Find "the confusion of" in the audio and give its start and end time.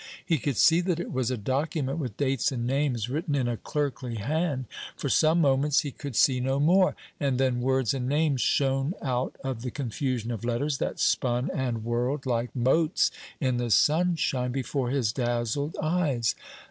9.61-10.43